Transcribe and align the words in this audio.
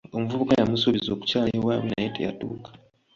Omuvubuka 0.15 0.53
yamusuubiza 0.55 1.09
okukyala 1.11 1.49
ewaabwe 1.57 1.87
naye 1.93 2.09
teyatuuka. 2.15 2.69